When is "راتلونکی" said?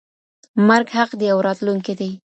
1.47-1.93